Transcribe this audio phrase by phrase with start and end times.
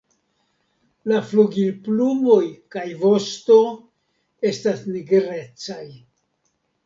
[1.11, 2.39] La flugilplumoj
[2.75, 3.59] kaj vosto
[4.53, 5.85] estas nigrecaj.